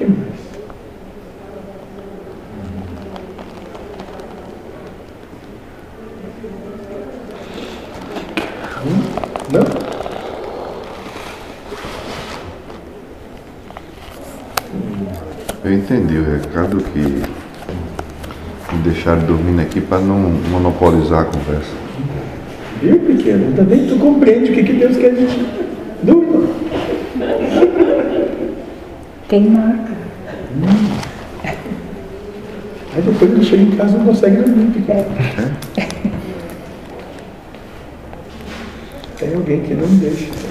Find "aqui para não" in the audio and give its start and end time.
19.60-20.18